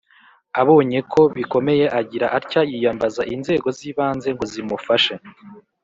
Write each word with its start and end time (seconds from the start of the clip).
abonye 0.61 0.99
ko 1.11 1.21
bikomeye 1.37 1.85
agira 1.99 2.27
atya 2.37 2.61
yiyambaza 2.69 3.21
inzego 3.35 3.67
zibanze 3.77 4.27
ngo 4.35 4.43
zimufashe 4.53 5.13